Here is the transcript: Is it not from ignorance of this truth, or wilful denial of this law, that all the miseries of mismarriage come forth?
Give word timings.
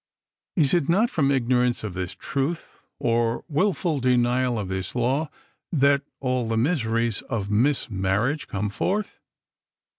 Is 0.55 0.73
it 0.73 0.89
not 0.89 1.11
from 1.11 1.29
ignorance 1.29 1.83
of 1.83 1.93
this 1.93 2.15
truth, 2.15 2.75
or 2.97 3.45
wilful 3.47 3.99
denial 3.99 4.57
of 4.57 4.67
this 4.67 4.95
law, 4.95 5.29
that 5.71 6.01
all 6.19 6.49
the 6.49 6.57
miseries 6.57 7.21
of 7.29 7.51
mismarriage 7.51 8.47
come 8.47 8.69
forth? 8.69 9.19